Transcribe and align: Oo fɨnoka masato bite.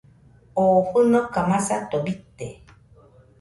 Oo 0.61 0.77
fɨnoka 0.89 1.39
masato 1.49 1.95
bite. 2.05 2.47